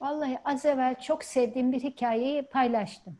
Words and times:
Vallahi 0.00 0.38
az 0.44 0.64
evvel 0.64 1.00
çok 1.00 1.24
sevdiğim 1.24 1.72
bir 1.72 1.80
hikayeyi 1.80 2.42
paylaştım. 2.42 3.16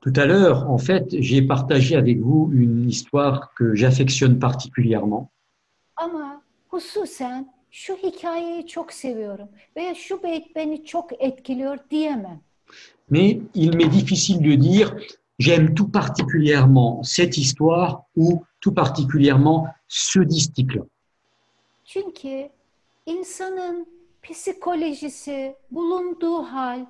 Tout 0.00 0.18
à 0.18 0.28
l'heure, 0.28 0.70
en 0.70 0.78
fait, 0.78 1.22
j'ai 1.22 1.46
partagé 1.48 1.96
avec 1.96 2.18
vous 2.20 2.52
une 2.52 2.88
histoire 2.88 3.54
que 3.54 3.74
j'affectionne 3.74 4.38
particulièrement. 4.38 5.28
Ama 5.96 6.42
hususen 6.68 7.52
şu 7.70 7.96
hikayeyi 7.96 8.66
çok 8.66 8.92
seviyorum 8.92 9.48
veya 9.76 9.94
şu 9.94 10.22
beyt 10.22 10.56
beni 10.56 10.84
çok 10.84 11.22
etkiliyor 11.22 11.78
diyemem. 11.90 12.40
Mais 13.10 13.38
il 13.54 13.76
m'est 13.76 13.92
difficile 13.92 14.44
de 14.44 14.60
dire 14.60 14.90
j'aime 15.38 15.74
tout 15.74 15.92
particulièrement 15.92 17.02
cette 17.02 17.38
histoire 17.38 18.02
ou 18.16 18.44
tout 18.60 18.74
particulièrement 18.74 19.66
ce 19.88 20.28
distique-là. 20.28 20.82
Çünkü 21.84 22.48
insanın 23.06 23.86
psikolojisi, 24.28 25.54
bulunduğu 25.70 26.42
hal, 26.42 26.86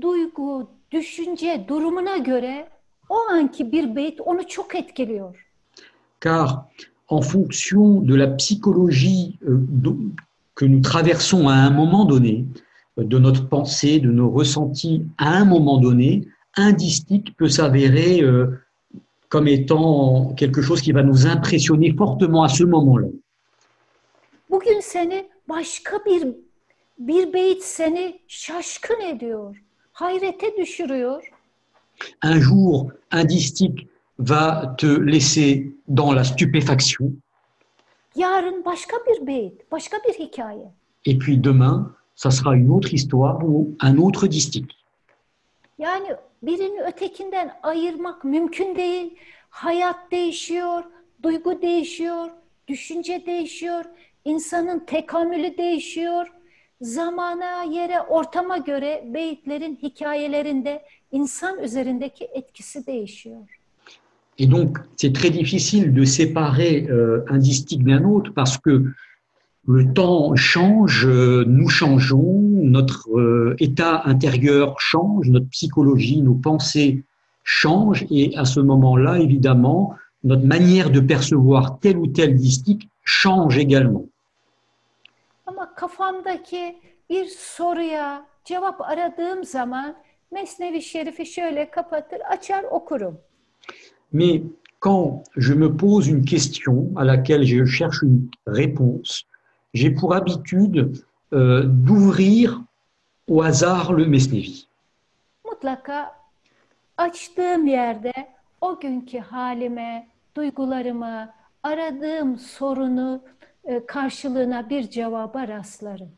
duygu, 0.00 0.70
düşünce 0.92 1.64
durumuna 1.68 2.16
göre 2.16 2.68
o 3.08 3.16
anki 3.30 3.72
bir 3.72 3.96
beyt 3.96 4.20
onu 4.20 4.48
çok 4.48 4.74
etkiliyor. 4.74 5.46
Car 6.20 6.48
en 7.08 7.20
fonction 7.20 8.08
de 8.08 8.18
la 8.18 8.36
psychologie 8.36 9.38
euh, 9.42 9.58
que 10.54 10.66
nous 10.66 10.82
traversons 10.82 11.48
à 11.48 11.54
un 11.54 11.70
moment 11.70 12.04
donné, 12.04 12.44
euh, 12.98 13.04
de 13.04 13.18
notre 13.18 13.48
pensée, 13.48 14.00
de 14.00 14.10
nos 14.10 14.30
ressentis 14.30 15.02
à 15.18 15.28
un 15.40 15.44
moment 15.44 15.78
donné, 15.80 16.28
un 16.56 16.72
distique 16.72 17.36
peut 17.36 17.48
s'avérer 17.48 18.22
euh, 18.22 18.60
comme 19.28 19.48
étant 19.48 20.34
quelque 20.34 20.62
chose 20.62 20.80
qui 20.82 20.92
va 20.92 21.02
nous 21.02 21.26
impressionner 21.26 21.94
fortement 21.96 22.42
à 22.44 22.48
ce 22.48 22.64
moment-là. 22.64 23.08
Bugün 24.50 24.80
seni 24.80 25.28
başka 25.48 26.04
bir 26.06 26.34
bir 27.00 27.32
beyt 27.32 27.62
seni 27.64 28.20
şaşkın 28.28 29.00
ediyor, 29.00 29.62
hayrete 29.92 30.56
düşürüyor. 30.56 31.30
Un 32.24 32.40
jour, 32.40 32.90
un 33.14 33.28
distique 33.28 33.86
va 34.18 34.76
te 34.78 34.86
laisser 35.06 35.62
dans 35.96 36.16
la 36.16 36.24
stupéfaction, 36.24 37.10
Yarın 38.16 38.64
başka 38.64 38.96
bir 38.96 39.26
beyt, 39.26 39.72
başka 39.72 39.96
bir 40.08 40.14
hikaye. 40.14 40.72
et 41.06 41.18
puis 41.18 41.44
demain, 41.44 41.94
ça 42.16 42.30
sera 42.30 42.56
une 42.56 42.70
autre 42.70 42.92
histoire 42.92 43.44
ou 43.44 43.68
un 43.80 43.96
autre 43.96 44.30
distique. 44.30 44.74
Yani 45.78 46.08
birini 46.42 46.80
ötekinden 46.82 47.52
ayırmak 47.62 48.24
mümkün 48.24 48.76
değil. 48.76 49.16
Hayat 49.50 50.10
değişiyor, 50.10 50.84
duygu 51.22 51.62
değişiyor, 51.62 52.30
düşünce 52.68 53.26
değişiyor, 53.26 53.84
insanın 54.24 54.78
tekamülü 54.78 55.58
değişiyor. 55.58 56.32
Zamana, 56.82 57.66
yere. 57.70 58.06
Et 64.38 64.46
donc, 64.46 64.78
c'est 64.96 65.12
très 65.12 65.30
difficile 65.30 65.92
de 65.92 66.04
séparer 66.04 66.86
euh, 66.88 67.22
un 67.28 67.36
distique 67.36 67.84
d'un 67.84 68.04
autre 68.04 68.32
parce 68.34 68.56
que 68.56 68.86
le 69.66 69.92
temps 69.92 70.34
change, 70.36 71.06
euh, 71.06 71.44
nous 71.46 71.68
changeons, 71.68 72.40
notre 72.62 73.10
euh, 73.10 73.54
état 73.58 74.02
intérieur 74.06 74.80
change, 74.80 75.28
notre 75.28 75.48
psychologie, 75.48 76.22
nos 76.22 76.34
pensées 76.34 77.04
changent 77.44 78.06
et 78.10 78.34
à 78.38 78.46
ce 78.46 78.60
moment-là, 78.60 79.18
évidemment, 79.18 79.94
notre 80.24 80.46
manière 80.46 80.90
de 80.90 81.00
percevoir 81.00 81.78
tel 81.78 81.98
ou 81.98 82.06
tel 82.06 82.36
distique 82.36 82.88
change 83.04 83.58
également. 83.58 84.06
Ama 85.50 85.74
kafamdaki 85.74 86.78
bir 87.10 87.26
soruya 87.26 88.26
cevap 88.44 88.80
aradığım 88.80 89.44
zaman 89.44 89.96
Mesnevi 90.30 90.82
Şerif'i 90.82 91.26
şöyle 91.26 91.70
kapatır, 91.70 92.20
açar 92.20 92.64
okurum. 92.64 93.18
Mais 94.12 94.42
quand 94.80 95.24
je 95.36 95.54
me 95.54 95.76
pose 95.76 96.08
une 96.08 96.24
question 96.24 96.74
à 96.96 97.04
laquelle 97.06 97.44
je 97.44 97.66
cherche 97.66 98.02
une 98.02 98.30
réponse, 98.46 99.22
j'ai 99.74 99.94
pour 99.94 100.14
habitude 100.14 100.78
euh, 101.32 101.64
d'ouvrir 101.86 102.60
au 103.28 103.42
hasard 103.42 103.92
le 103.98 104.06
Mesnevi. 104.06 104.66
mutlaka 105.44 106.16
açtığım 106.96 107.66
yerde 107.66 108.12
o 108.60 108.80
günkü 108.80 109.18
halime, 109.18 110.08
duygularıma, 110.36 111.34
aradığım 111.62 112.38
sorunu 112.38 113.22
karşılığına 113.86 114.70
bir 114.70 114.90
cevaba 114.90 115.48
rastlarım. 115.48 116.08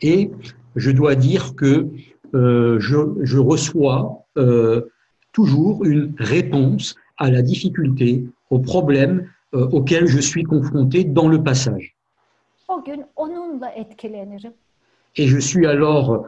Et 0.00 0.30
je 0.76 0.96
dois 0.96 1.16
dire 1.16 1.56
que 1.56 1.88
euh, 2.34 2.78
je, 2.78 2.96
je 3.22 3.38
reçois 3.38 4.26
euh, 4.36 4.88
toujours 5.32 5.84
une 5.84 6.14
réponse 6.18 6.94
à 7.16 7.30
la 7.30 7.42
difficulté, 7.42 8.24
au 8.50 8.58
problème 8.58 9.30
euh, 9.54 9.66
auquel 9.72 10.06
je 10.06 10.20
suis 10.20 10.44
confronté 10.44 11.04
dans 11.04 11.28
le 11.28 11.42
passage. 11.42 11.96
Et 15.16 15.26
je 15.26 15.38
suis 15.38 15.66
alors 15.66 16.26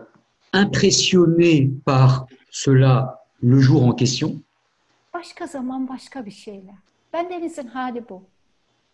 impressionné 0.53 1.71
par 1.84 2.27
cela 2.50 3.21
le 3.43 3.61
jour 3.61 3.84
en 3.84 3.93
question. 3.93 4.41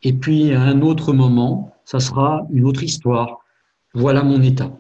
Et 0.03 0.13
puis 0.13 0.53
à 0.53 0.63
un 0.63 0.83
autre 0.83 1.13
moment, 1.13 1.73
ça 1.85 2.01
sera 2.01 2.47
une 2.51 2.65
autre 2.65 2.83
histoire. 2.83 3.39
Voilà 3.95 4.23
mon 4.23 4.43
état. 4.43 4.71